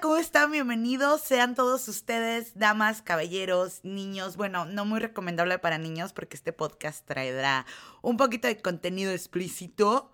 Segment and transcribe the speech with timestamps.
[0.00, 0.50] ¿cómo están?
[0.50, 4.36] Bienvenidos sean todos ustedes, damas, caballeros, niños.
[4.36, 7.64] Bueno, no muy recomendable para niños porque este podcast traerá
[8.02, 10.10] un poquito de contenido explícito.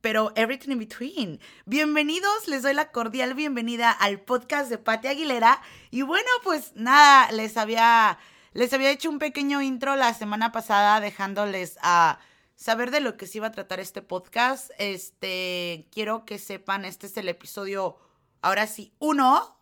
[0.00, 1.40] pero everything in between.
[1.66, 5.60] Bienvenidos, les doy la cordial bienvenida al podcast de Pati Aguilera.
[5.90, 8.18] Y bueno, pues nada, les había,
[8.52, 12.20] les había hecho un pequeño intro la semana pasada dejándoles a
[12.60, 14.70] saber de lo que se iba a tratar este podcast.
[14.78, 17.96] Este, quiero que sepan, este es el episodio,
[18.42, 19.56] ahora sí, uno.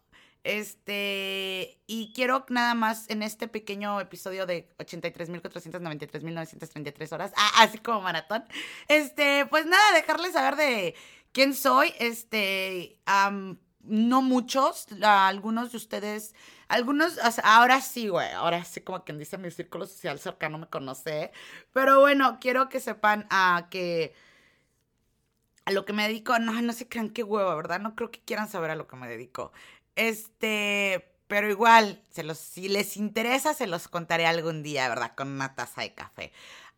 [0.44, 8.00] Este, y quiero nada más en este pequeño episodio de 83.493.933 horas, ah, así como
[8.00, 8.44] maratón,
[8.86, 10.94] este, pues nada, dejarles saber de
[11.32, 13.00] quién soy, este,
[13.82, 16.34] no muchos, algunos de ustedes
[16.68, 21.32] algunos, ahora sí, güey, ahora sí como quien dice mi círculo social cercano me conoce,
[21.72, 24.14] pero bueno, quiero que sepan a que
[25.64, 27.80] a lo que me dedico, no, no se crean qué huevo, ¿verdad?
[27.80, 29.52] No creo que quieran saber a lo que me dedico.
[29.96, 32.02] Este, pero igual,
[32.34, 35.12] si les interesa, se los contaré algún día, ¿verdad?
[35.14, 36.32] Con una taza de café.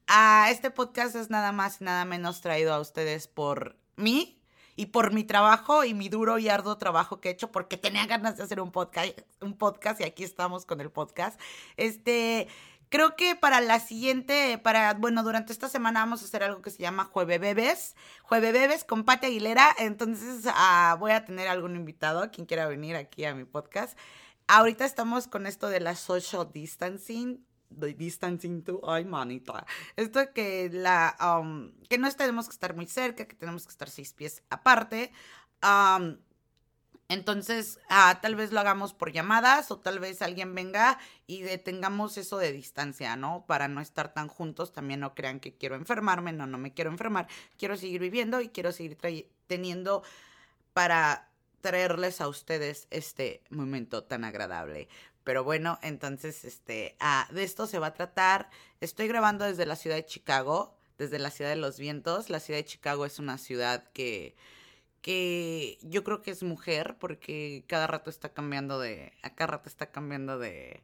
[0.08, 4.39] Ah, este podcast es nada más y nada menos traído a ustedes por mí,
[4.80, 8.06] y por mi trabajo y mi duro y arduo trabajo que he hecho porque tenía
[8.06, 9.10] ganas de hacer un podcast,
[9.42, 11.38] un podcast y aquí estamos con el podcast.
[11.76, 12.48] Este,
[12.88, 16.70] creo que para la siguiente, para, bueno, durante esta semana vamos a hacer algo que
[16.70, 21.76] se llama Jueve Bebes, Jueve Bebes con Pati Aguilera, entonces uh, voy a tener algún
[21.76, 23.98] invitado, quien quiera venir aquí a mi podcast.
[24.48, 27.44] Ahorita estamos con esto de la social distancing,
[27.78, 29.64] the distancing to, ay manita,
[29.96, 33.88] esto que la, um, que no tenemos que estar muy cerca, que tenemos que estar
[33.88, 35.12] seis pies aparte,
[35.62, 36.16] um,
[37.10, 42.16] entonces, ah, tal vez lo hagamos por llamadas o tal vez alguien venga y detengamos
[42.16, 43.44] eso de distancia, ¿no?
[43.48, 46.88] Para no estar tan juntos, también no crean que quiero enfermarme, no, no me quiero
[46.88, 47.26] enfermar,
[47.58, 48.96] quiero seguir viviendo y quiero seguir
[49.48, 50.04] teniendo
[50.72, 51.29] para
[51.60, 54.88] traerles a ustedes este momento tan agradable.
[55.24, 58.50] Pero bueno, entonces, este, ah, de esto se va a tratar.
[58.80, 62.30] Estoy grabando desde la ciudad de Chicago, desde la ciudad de los vientos.
[62.30, 64.34] La ciudad de Chicago es una ciudad que,
[65.02, 69.68] que yo creo que es mujer, porque cada rato está cambiando de, a cada rato
[69.68, 70.82] está cambiando de,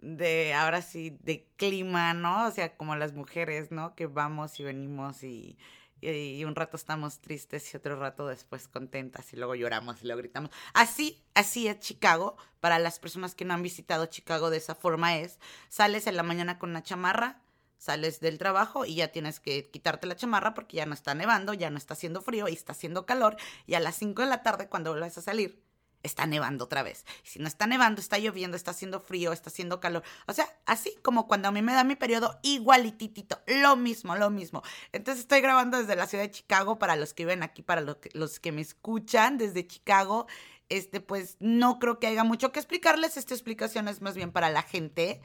[0.00, 2.46] de, ahora sí, de clima, ¿no?
[2.46, 3.94] O sea, como las mujeres, ¿no?
[3.94, 5.58] Que vamos y venimos y
[6.00, 10.20] y un rato estamos tristes y otro rato después contentas y luego lloramos y luego
[10.20, 10.50] gritamos.
[10.72, 12.36] Así, así es Chicago.
[12.60, 15.38] Para las personas que no han visitado Chicago de esa forma es,
[15.68, 17.42] sales en la mañana con una chamarra,
[17.78, 21.52] sales del trabajo y ya tienes que quitarte la chamarra porque ya no está nevando,
[21.52, 24.42] ya no está haciendo frío y está haciendo calor y a las 5 de la
[24.42, 25.62] tarde cuando vuelves a salir
[26.04, 27.04] está nevando otra vez.
[27.24, 30.04] Si no está nevando, está lloviendo, está haciendo frío, está haciendo calor.
[30.26, 34.30] O sea, así como cuando a mí me da mi periodo, igualititito, lo mismo, lo
[34.30, 34.62] mismo.
[34.92, 37.96] Entonces estoy grabando desde la ciudad de Chicago para los que viven aquí, para los
[37.96, 40.26] que, los que me escuchan desde Chicago.
[40.68, 43.16] Este, pues no creo que haya mucho que explicarles.
[43.16, 45.20] Esta explicación es más bien para la gente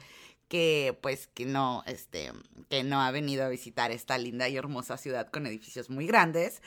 [0.48, 2.32] que pues que no, este,
[2.68, 6.62] que no ha venido a visitar esta linda y hermosa ciudad con edificios muy grandes.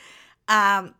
[0.46, 0.94] Ah...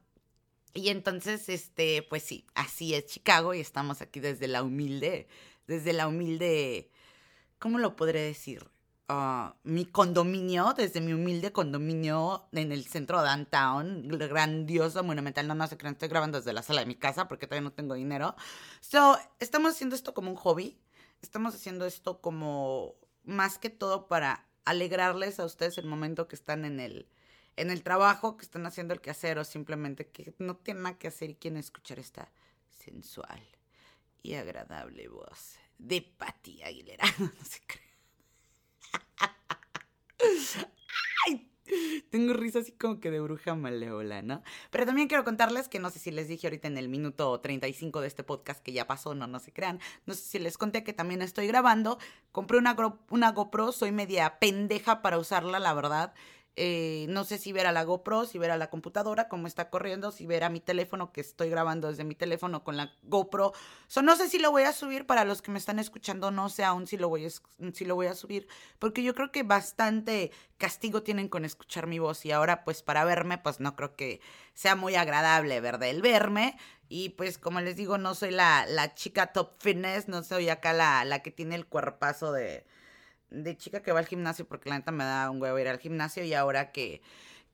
[0.74, 5.28] Y entonces, este, pues sí, así es Chicago y estamos aquí desde la humilde,
[5.68, 6.90] desde la humilde,
[7.60, 8.68] ¿cómo lo podré decir?
[9.08, 15.54] Ah, mi condominio, desde mi humilde condominio en el centro de downtown, grandioso, monumental, no,
[15.54, 17.94] no sé qué, estoy grabando desde la sala de mi casa porque todavía no tengo
[17.94, 18.34] dinero.
[18.80, 20.80] So, estamos haciendo esto como un hobby,
[21.22, 26.64] estamos haciendo esto como más que todo para alegrarles a ustedes el momento que están
[26.64, 27.08] en el,
[27.56, 31.08] en el trabajo que están haciendo el quehacer o simplemente que no tienen nada que
[31.08, 32.30] hacer y quieren escuchar esta
[32.68, 33.40] sensual
[34.22, 37.04] y agradable voz de Patti Aguilera.
[37.18, 37.84] No se cree.
[41.26, 41.50] Ay,
[42.10, 44.42] tengo risa así como que de bruja maleola, ¿no?
[44.70, 48.00] Pero también quiero contarles que no sé si les dije ahorita en el minuto 35
[48.00, 49.80] de este podcast que ya pasó, no, no se crean.
[50.06, 51.98] No sé si les conté que también estoy grabando.
[52.32, 52.76] Compré una,
[53.10, 56.14] una GoPro, soy media pendeja para usarla, la verdad.
[56.56, 59.70] Eh, no sé si ver a la GoPro, si ver a la computadora, cómo está
[59.70, 63.52] corriendo, si ver a mi teléfono, que estoy grabando desde mi teléfono con la GoPro.
[63.88, 66.48] So, no sé si lo voy a subir para los que me están escuchando, no
[66.48, 67.30] sé aún si lo, voy a,
[67.72, 68.46] si lo voy a subir,
[68.78, 73.04] porque yo creo que bastante castigo tienen con escuchar mi voz y ahora pues para
[73.04, 74.20] verme, pues no creo que
[74.54, 75.88] sea muy agradable, ¿verdad?
[75.88, 76.56] El verme.
[76.88, 80.72] Y pues como les digo, no soy la, la chica top fitness, no soy acá
[80.72, 82.64] la, la que tiene el cuerpazo de
[83.34, 85.78] de chica que va al gimnasio, porque la neta me da un huevo ir al
[85.78, 87.02] gimnasio y ahora que,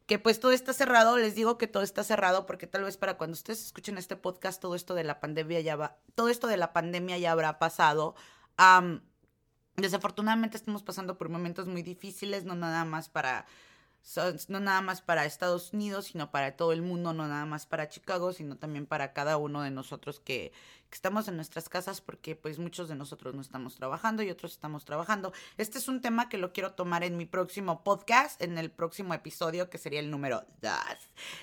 [0.06, 3.16] que pues todo está cerrado, les digo que todo está cerrado porque tal vez para
[3.16, 6.56] cuando ustedes escuchen este podcast todo esto de la pandemia ya va, todo esto de
[6.56, 8.14] la pandemia ya habrá pasado.
[9.76, 13.46] desafortunadamente estamos pasando por momentos muy difíciles, no nada más para
[14.48, 17.88] no nada más para Estados Unidos, sino para todo el mundo, no nada más para
[17.88, 20.52] Chicago, sino también para cada uno de nosotros que,
[20.88, 24.52] que, estamos en nuestras casas, porque pues muchos de nosotros no estamos trabajando y otros
[24.52, 25.32] estamos trabajando.
[25.58, 29.14] Este es un tema que lo quiero tomar en mi próximo podcast, en el próximo
[29.14, 30.72] episodio, que sería el número 2.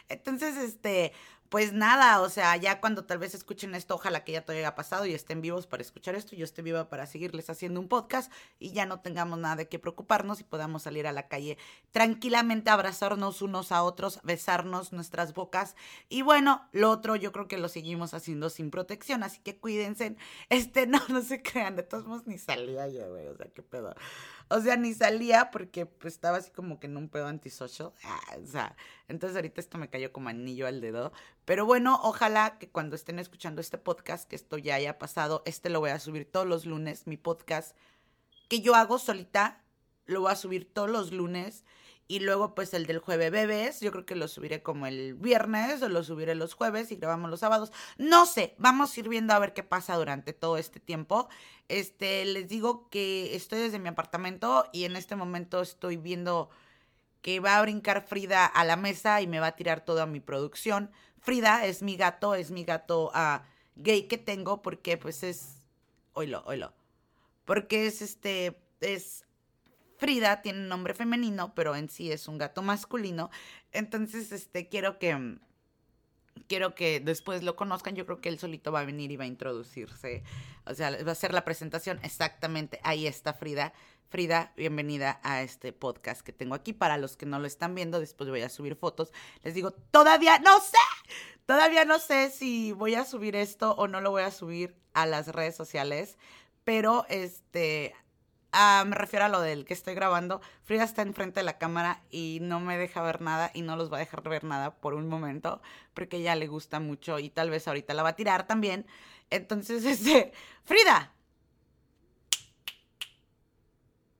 [0.09, 1.13] Entonces, este,
[1.49, 4.75] pues nada, o sea, ya cuando tal vez escuchen esto, ojalá que ya todo haya
[4.75, 8.31] pasado y estén vivos para escuchar esto, yo esté viva para seguirles haciendo un podcast
[8.59, 11.57] y ya no tengamos nada de qué preocuparnos y podamos salir a la calle
[11.91, 15.75] tranquilamente, abrazarnos unos a otros, besarnos nuestras bocas.
[16.09, 20.15] Y bueno, lo otro yo creo que lo seguimos haciendo sin protección, así que cuídense.
[20.49, 23.61] Este, no, no se crean, de todos modos ni salía yo, güey, o sea, qué
[23.61, 23.95] pedo.
[24.49, 27.91] O sea, ni salía porque pues estaba así como que en un pedo antisocial.
[28.03, 28.75] Ah, o sea,
[29.07, 31.11] entonces ahorita esto me cayó como anillo al dedo.
[31.45, 35.69] Pero bueno, ojalá que cuando estén escuchando este podcast, que esto ya haya pasado, este
[35.69, 37.75] lo voy a subir todos los lunes, mi podcast
[38.47, 39.61] que yo hago solita,
[40.05, 41.65] lo voy a subir todos los lunes.
[42.09, 45.81] Y luego, pues el del jueves bebés, yo creo que lo subiré como el viernes
[45.81, 47.73] o lo subiré los jueves y grabamos los sábados.
[47.97, 51.27] No sé, vamos a ir viendo a ver qué pasa durante todo este tiempo.
[51.67, 56.49] Este, les digo que estoy desde mi apartamento y en este momento estoy viendo
[57.21, 60.21] que va a brincar Frida a la mesa y me va a tirar toda mi
[60.21, 60.91] producción.
[61.19, 63.43] Frida es mi gato, es mi gato uh,
[63.75, 65.57] gay que tengo porque pues es,
[66.13, 66.73] oilo, oilo,
[67.43, 69.26] porque es este, es
[69.97, 73.29] Frida tiene un nombre femenino, pero en sí es un gato masculino.
[73.71, 75.37] Entonces, este, quiero que
[76.47, 77.95] quiero que después lo conozcan.
[77.95, 80.23] Yo creo que él solito va a venir y va a introducirse.
[80.65, 81.99] O sea, va a hacer la presentación.
[82.03, 82.79] Exactamente.
[82.83, 83.73] Ahí está Frida.
[84.09, 86.73] Frida, bienvenida a este podcast que tengo aquí.
[86.73, 89.11] Para los que no lo están viendo, después voy a subir fotos.
[89.43, 90.77] Les digo, todavía no sé.
[91.45, 95.05] Todavía no sé si voy a subir esto o no lo voy a subir a
[95.05, 96.17] las redes sociales.
[96.63, 97.95] Pero este
[98.59, 100.41] Ah, me refiero a lo del que estoy grabando.
[100.63, 103.93] Frida está enfrente de la cámara y no me deja ver nada y no los
[103.93, 105.61] va a dejar ver nada por un momento
[105.93, 108.87] porque ella le gusta mucho y tal vez ahorita la va a tirar también.
[109.29, 110.33] Entonces, este,
[110.65, 111.13] Frida.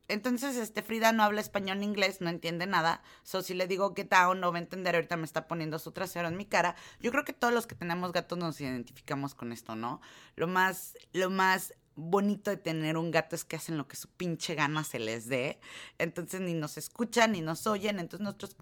[0.08, 3.02] Entonces, este, Frida no habla español ni inglés, no entiende nada.
[3.24, 4.94] So, si le digo get down, no va a entender.
[4.94, 6.76] Ahorita me está poniendo su trasero en mi cara.
[7.00, 10.00] Yo creo que todos los que tenemos gatos nos identificamos con esto, ¿no?
[10.36, 14.08] Lo más, lo más bonito de tener un gato es que hacen lo que su
[14.08, 15.60] pinche gana se les dé.
[15.98, 18.00] Entonces ni nos escuchan ni nos oyen.
[18.00, 18.56] Entonces nosotros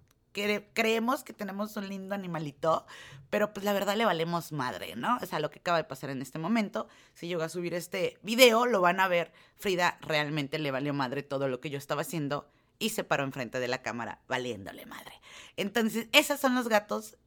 [0.74, 2.86] creemos que tenemos un lindo animalito,
[3.30, 5.18] pero pues la verdad le valemos madre, ¿no?
[5.22, 6.88] O sea, lo que acaba de pasar en este momento.
[7.14, 9.32] Si voy a subir este video, lo van a ver.
[9.58, 12.50] Frida realmente le valió madre todo lo que yo estaba haciendo
[12.80, 15.14] y se paró enfrente de la cámara valiéndole madre.
[15.56, 17.18] Entonces, esos son los gatos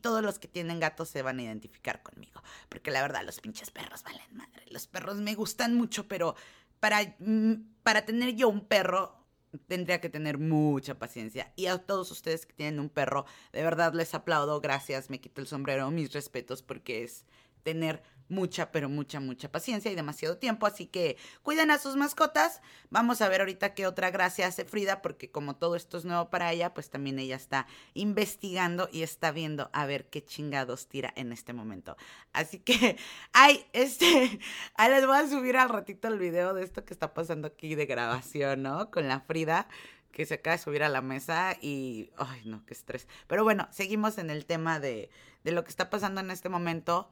[0.00, 2.42] todos los que tienen gatos se van a identificar conmigo.
[2.68, 4.64] Porque la verdad, los pinches perros valen madre.
[4.70, 6.34] Los perros me gustan mucho, pero
[6.80, 9.20] para, mm, para tener yo un perro
[9.66, 11.52] tendría que tener mucha paciencia.
[11.56, 15.40] Y a todos ustedes que tienen un perro, de verdad les aplaudo, gracias, me quito
[15.40, 17.26] el sombrero, mis respetos, porque es
[17.62, 20.66] tener mucha, pero mucha, mucha paciencia y demasiado tiempo.
[20.66, 22.62] Así que cuiden a sus mascotas.
[22.88, 26.30] Vamos a ver ahorita qué otra gracia hace Frida, porque como todo esto es nuevo
[26.30, 31.12] para ella, pues también ella está investigando y está viendo a ver qué chingados tira
[31.16, 31.96] en este momento.
[32.32, 32.96] Así que,
[33.32, 34.40] ay, este,
[34.76, 37.74] ahí les voy a subir al ratito el video de esto que está pasando aquí
[37.74, 38.90] de grabación, ¿no?
[38.90, 39.68] Con la Frida
[40.12, 43.06] que se acaba de subir a la mesa y, ay, no, qué estrés.
[43.28, 45.08] Pero bueno, seguimos en el tema de,
[45.44, 47.08] de lo que está pasando en este momento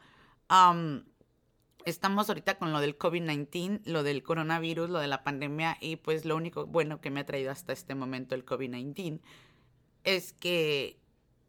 [1.84, 6.24] estamos ahorita con lo del COVID-19, lo del coronavirus, lo de la pandemia y pues
[6.24, 9.20] lo único bueno que me ha traído hasta este momento el COVID-19
[10.04, 10.98] es que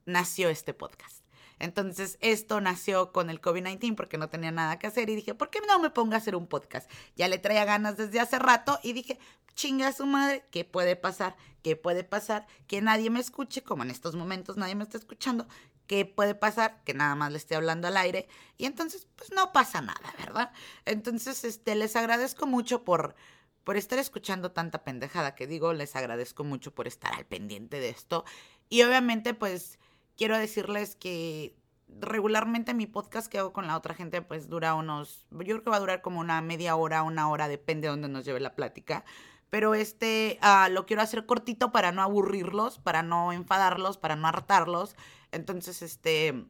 [0.05, 1.23] nació este podcast.
[1.59, 5.49] Entonces, esto nació con el COVID-19 porque no tenía nada que hacer y dije, ¿por
[5.49, 6.89] qué no me pongo a hacer un podcast?
[7.17, 9.19] Ya le traía ganas desde hace rato y dije,
[9.55, 11.35] chinga su madre, ¿qué puede pasar?
[11.61, 12.47] ¿Qué puede pasar?
[12.67, 15.47] Que nadie me escuche, como en estos momentos nadie me está escuchando.
[15.89, 16.83] ¿Qué puede pasar?
[16.83, 18.27] Que nada más le esté hablando al aire
[18.57, 20.51] y entonces pues no pasa nada, ¿verdad?
[20.85, 23.15] Entonces, este, les agradezco mucho por,
[23.63, 27.89] por estar escuchando tanta pendejada que digo, les agradezco mucho por estar al pendiente de
[27.89, 28.23] esto
[28.69, 29.79] y obviamente pues
[30.15, 31.55] quiero decirles que
[31.87, 35.71] regularmente mi podcast que hago con la otra gente pues dura unos, yo creo que
[35.71, 38.53] va a durar como una media hora, una hora, depende de dónde nos lleve la
[38.55, 39.05] plática.
[39.49, 44.27] Pero este uh, lo quiero hacer cortito para no aburrirlos, para no enfadarlos, para no
[44.27, 44.95] hartarlos.
[45.31, 46.45] Entonces, este,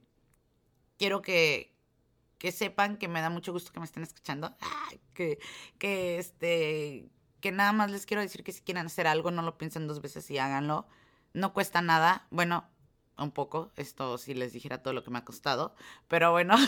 [0.97, 1.75] quiero que,
[2.37, 4.55] que sepan que me da mucho gusto que me estén escuchando.
[5.13, 5.39] que,
[5.77, 9.57] que, este, que nada más les quiero decir que si quieren hacer algo, no lo
[9.57, 10.87] piensen dos veces y háganlo.
[11.33, 12.27] No cuesta nada.
[12.31, 12.67] Bueno,
[13.17, 13.71] un poco.
[13.75, 15.75] Esto si les dijera todo lo que me ha costado.
[16.07, 16.55] Pero bueno.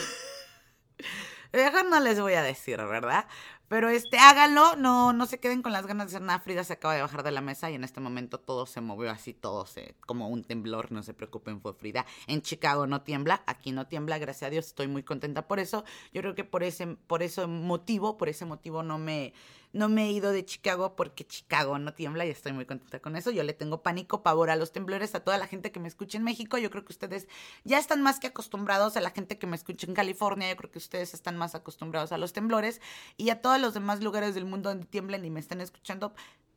[1.89, 3.27] No les voy a decir, ¿verdad?
[3.71, 6.41] Pero este, háganlo, no, no se queden con las ganas de hacer nada.
[6.41, 9.09] Frida se acaba de bajar de la mesa y en este momento todo se movió
[9.09, 12.05] así, todo se, como un temblor, no se preocupen, fue Frida.
[12.27, 15.85] En Chicago no tiembla, aquí no tiembla, gracias a Dios, estoy muy contenta por eso.
[16.11, 19.33] Yo creo que por ese, por ese motivo, por ese motivo no me,
[19.73, 23.15] no me he ido de Chicago porque Chicago no tiembla y estoy muy contenta con
[23.15, 23.31] eso.
[23.31, 26.17] Yo le tengo pánico, pavor a los temblores, a toda la gente que me escucha
[26.17, 26.57] en México.
[26.57, 27.27] Yo creo que ustedes
[27.63, 30.49] ya están más que acostumbrados a la gente que me escucha en California.
[30.49, 32.81] Yo creo que ustedes están más acostumbrados a los temblores
[33.15, 36.13] y a todos los demás lugares del mundo tiemblen y me están escuchando.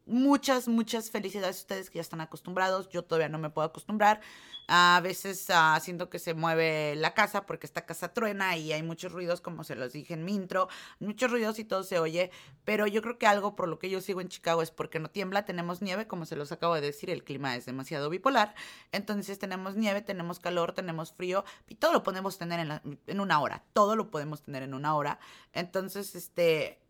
[0.06, 2.90] Muchas, muchas felicidades a ustedes que ya están acostumbrados.
[2.90, 4.20] Yo todavía no me puedo acostumbrar.
[4.66, 8.82] A veces uh, siento que se mueve la casa porque esta casa truena y hay
[8.82, 10.68] muchos ruidos, como se los dije en mi intro,
[11.00, 12.30] muchos ruidos y todo se oye,
[12.64, 15.10] pero yo creo que algo por lo que yo sigo en Chicago es porque no
[15.10, 18.54] tiembla, tenemos nieve, como se los acabo de decir, el clima es demasiado bipolar,
[18.90, 23.40] entonces tenemos nieve, tenemos calor, tenemos frío y todo lo podemos tener en, en una
[23.40, 25.18] hora, todo lo podemos tener en una hora,
[25.52, 26.83] entonces este...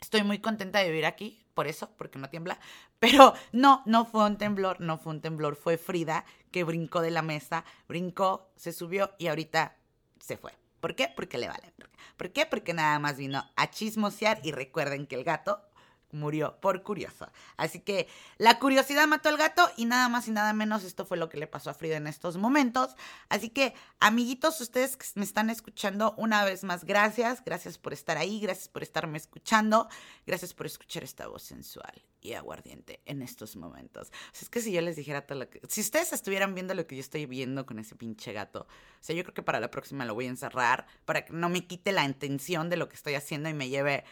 [0.00, 2.58] Estoy muy contenta de vivir aquí, por eso, porque no tiembla.
[2.98, 7.10] Pero no, no fue un temblor, no fue un temblor, fue Frida que brincó de
[7.10, 9.76] la mesa, brincó, se subió y ahorita
[10.20, 10.52] se fue.
[10.80, 11.12] ¿Por qué?
[11.14, 11.72] Porque le vale.
[12.16, 12.46] ¿Por qué?
[12.46, 15.67] Porque nada más vino a chismosear y recuerden que el gato
[16.10, 17.30] murió por curioso.
[17.56, 21.16] Así que la curiosidad mató al gato y nada más y nada menos esto fue
[21.16, 22.94] lo que le pasó a Frida en estos momentos.
[23.28, 28.16] Así que amiguitos, ustedes que me están escuchando una vez más, gracias, gracias por estar
[28.16, 29.88] ahí, gracias por estarme escuchando,
[30.26, 34.10] gracias por escuchar esta voz sensual y aguardiente en estos momentos.
[34.40, 35.60] es que si yo les dijera todo lo que...
[35.68, 39.14] Si ustedes estuvieran viendo lo que yo estoy viendo con ese pinche gato, o sea,
[39.14, 41.92] yo creo que para la próxima lo voy a encerrar para que no me quite
[41.92, 44.04] la intención de lo que estoy haciendo y me lleve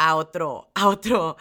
[0.00, 1.36] a otro, a otro,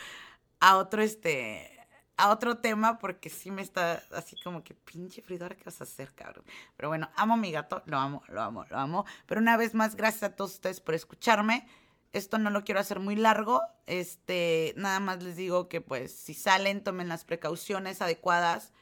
[0.59, 1.79] a otro, este,
[2.17, 5.85] a otro tema porque sí me está así como que pinche Fridor, ¿qué vas a
[5.85, 6.43] hacer, cabrón?
[6.75, 9.05] Pero bueno, amo a mi gato, lo amo, lo amo, lo amo.
[9.27, 11.65] Pero una vez más, gracias a todos ustedes por escucharme.
[12.11, 13.61] Esto no lo quiero hacer muy largo.
[13.85, 18.73] Este, nada más les digo que pues si salen, tomen las precauciones adecuadas.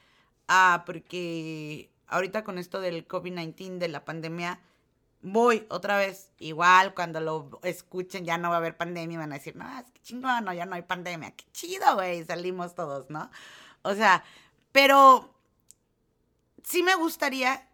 [0.48, 4.60] Ah, porque ahorita con esto del COVID-19, de la pandemia,
[5.22, 6.32] voy otra vez.
[6.40, 9.86] Igual cuando lo escuchen ya no va a haber pandemia, van a decir, no, es
[9.92, 11.32] que chingón, no, ya no hay pandemia.
[11.32, 13.30] Qué chido, güey, salimos todos, ¿no?
[13.82, 14.24] O sea,
[14.72, 15.34] pero
[16.64, 17.68] sí me gustaría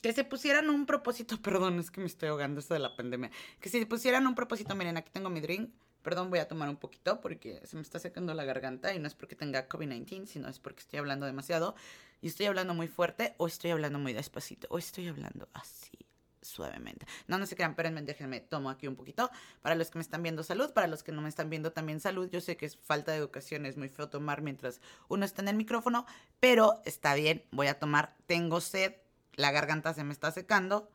[0.00, 3.30] que se pusieran un propósito, perdón, es que me estoy ahogando esto de la pandemia,
[3.60, 5.70] que se pusieran un propósito, miren, aquí tengo mi drink,
[6.04, 9.08] perdón, voy a tomar un poquito porque se me está secando la garganta y no
[9.08, 11.74] es porque tenga COVID-19, sino es porque estoy hablando demasiado
[12.20, 15.98] y estoy hablando muy fuerte o estoy hablando muy despacito o estoy hablando así
[16.44, 17.06] suavemente.
[17.26, 19.30] No, no se crean, espérenme, déjenme, tomo aquí un poquito.
[19.62, 20.72] Para los que me están viendo, salud.
[20.72, 22.28] Para los que no me están viendo, también salud.
[22.30, 25.48] Yo sé que es falta de educación, es muy feo tomar mientras uno está en
[25.48, 26.06] el micrófono,
[26.40, 28.14] pero está bien, voy a tomar.
[28.26, 28.94] Tengo sed,
[29.34, 30.90] la garganta se me está secando.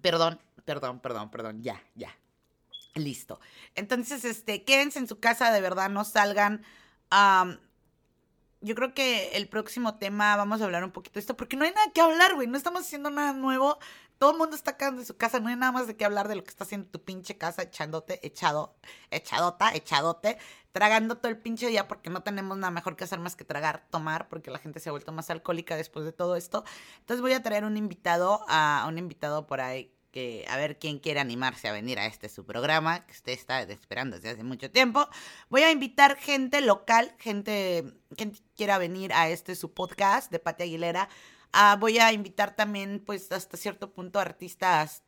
[0.00, 2.16] Perdón, perdón, perdón, perdón, ya, ya,
[2.94, 3.40] Listo.
[3.74, 6.62] Entonces, este, quédense en su casa, de verdad, no salgan.
[8.60, 11.64] yo creo que el próximo tema vamos a hablar un poquito de esto, porque no
[11.64, 12.46] hay nada que hablar, güey.
[12.46, 13.78] No estamos haciendo nada nuevo.
[14.24, 15.38] Todo el mundo está quedando en su casa.
[15.38, 17.60] No hay nada más de qué hablar de lo que está haciendo tu pinche casa,
[17.60, 18.74] echándote, echado,
[19.10, 20.38] echadota, echadote,
[20.72, 23.84] tragando todo el pinche día, porque no tenemos nada mejor que hacer más que tragar,
[23.90, 26.64] tomar, porque la gente se ha vuelto más alcohólica después de todo esto.
[27.00, 31.00] Entonces voy a traer un invitado, a un invitado por ahí que a ver quién
[31.00, 34.70] quiere animarse a venir a este su programa, que usted está esperando desde hace mucho
[34.70, 35.06] tiempo.
[35.50, 40.62] Voy a invitar gente local, gente que quiera venir a este su podcast de Pati
[40.62, 41.10] Aguilera.
[41.56, 45.02] Ah, voy a invitar también, pues, hasta cierto punto artistas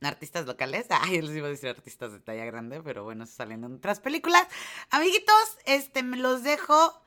[0.00, 0.86] artistas locales.
[0.90, 4.46] Ay, les iba a decir artistas de talla grande, pero bueno, salen en otras películas.
[4.90, 7.00] Amiguitos, este, me los dejo.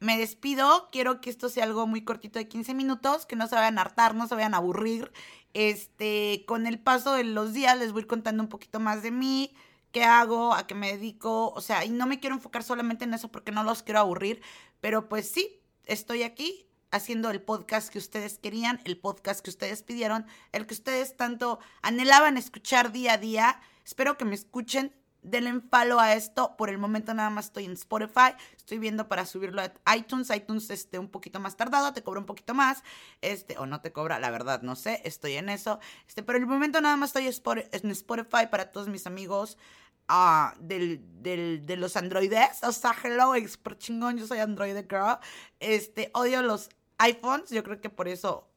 [0.00, 0.88] Me despido.
[0.90, 3.82] Quiero que esto sea algo muy cortito de 15 minutos, que no se vayan a
[3.82, 5.12] hartar, no se vayan a aburrir
[5.54, 9.54] este, con el paso de los días les voy contando un poquito más de mí,
[9.92, 13.14] qué hago, a qué me dedico, o sea, y no me quiero enfocar solamente en
[13.14, 14.42] eso porque no los quiero aburrir,
[14.80, 19.82] pero pues sí, estoy aquí haciendo el podcast que ustedes querían, el podcast que ustedes
[19.82, 23.60] pidieron, el que ustedes tanto anhelaban escuchar día a día.
[23.84, 26.56] Espero que me escuchen denle follow a esto.
[26.56, 28.34] Por el momento nada más estoy en Spotify.
[28.56, 30.30] Estoy viendo para subirlo a iTunes.
[30.30, 32.84] iTunes este un poquito más tardado, te cobra un poquito más.
[33.22, 35.00] Este, o no te cobra, la verdad, no sé.
[35.04, 35.80] Estoy en eso.
[36.06, 37.24] Este, pero el momento nada más estoy
[37.72, 39.58] en Spotify para todos mis amigos.
[40.06, 42.62] Uh, del, del, de los androides.
[42.62, 44.18] O sea, hello, super chingón.
[44.18, 45.18] Yo soy android girl.
[45.60, 47.50] Este, odio los iPhones.
[47.50, 48.48] Yo creo que por eso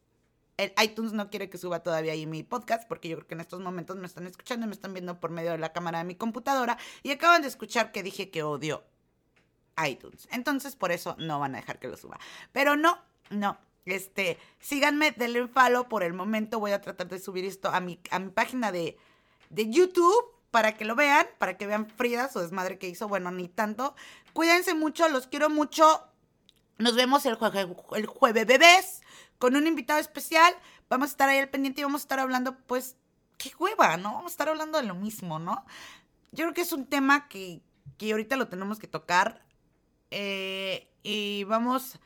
[0.57, 3.41] el iTunes no quiere que suba todavía ahí mi podcast porque yo creo que en
[3.41, 6.03] estos momentos me están escuchando y me están viendo por medio de la cámara de
[6.03, 8.83] mi computadora y acaban de escuchar que dije que odio
[9.85, 10.27] iTunes.
[10.31, 12.19] Entonces por eso no van a dejar que lo suba.
[12.51, 13.57] Pero no, no.
[13.85, 16.59] Este, síganme, denle follow por el momento.
[16.59, 18.97] Voy a tratar de subir esto a mi, a mi página de,
[19.49, 23.07] de YouTube para que lo vean, para que vean Frida su desmadre que hizo.
[23.07, 23.95] Bueno, ni tanto.
[24.33, 26.03] Cuídense mucho, los quiero mucho.
[26.77, 27.37] Nos vemos el,
[27.95, 29.01] el jueves bebés
[29.39, 30.53] con un invitado especial.
[30.89, 32.95] Vamos a estar ahí al pendiente y vamos a estar hablando, pues,
[33.37, 34.13] qué hueva, ¿no?
[34.13, 35.65] Vamos a estar hablando de lo mismo, ¿no?
[36.31, 37.61] Yo creo que es un tema que,
[37.97, 39.45] que ahorita lo tenemos que tocar.
[40.11, 41.99] Eh, y vamos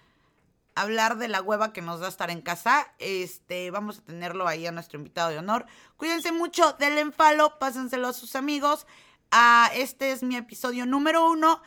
[0.75, 2.87] hablar de la hueva que nos va a estar en casa.
[2.99, 5.65] Este, vamos a tenerlo ahí a nuestro invitado de honor.
[5.97, 8.87] Cuídense mucho, denle en follow, pásenselo a sus amigos.
[9.31, 11.61] Ah, este es mi episodio número uno.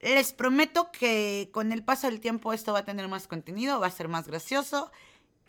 [0.00, 3.86] Les prometo que con el paso del tiempo esto va a tener más contenido, va
[3.86, 4.90] a ser más gracioso.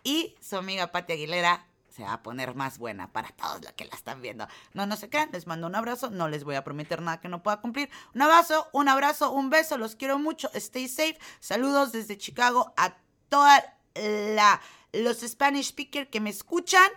[0.03, 3.85] Y su amiga Pati Aguilera se va a poner más buena para todos los que
[3.85, 4.47] la están viendo.
[4.73, 7.27] No, no se crean, les mando un abrazo, no les voy a prometer nada que
[7.27, 7.89] no pueda cumplir.
[8.13, 11.17] Un abrazo, un abrazo, un beso, los quiero mucho, stay safe.
[11.39, 12.95] Saludos desde Chicago a
[13.29, 14.61] toda la
[14.93, 16.89] los Spanish speakers que me escuchan.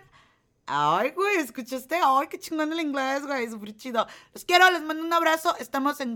[0.73, 1.99] Ay, güey, ¿escuchaste?
[2.01, 4.07] Ay, qué chingón el inglés, güey, súper chido.
[4.33, 5.53] Los quiero, les mando un abrazo.
[5.57, 6.15] Estamos en,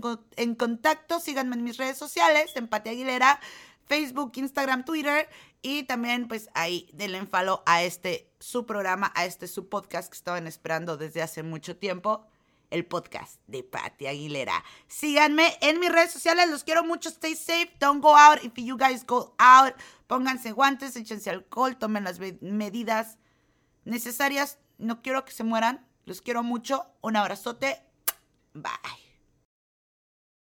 [0.54, 1.20] contacto.
[1.20, 3.38] Síganme en mis redes sociales, Empate Aguilera,
[3.84, 5.28] Facebook, Instagram, Twitter.
[5.60, 10.08] Y también, pues ahí, denle en follow a este su programa, a este su podcast
[10.08, 12.26] que estaban esperando desde hace mucho tiempo.
[12.70, 14.64] El podcast de Patti Aguilera.
[14.88, 17.10] Síganme en mis redes sociales, los quiero mucho.
[17.10, 18.42] Stay safe, don't go out.
[18.42, 19.74] If you guys go out,
[20.06, 23.18] pónganse guantes, échense alcohol, tomen las medidas
[23.86, 24.58] necesarias.
[24.78, 25.86] No quiero que se mueran.
[26.04, 26.86] Los quiero mucho.
[27.00, 27.82] Un abrazote.
[28.52, 29.05] Bye.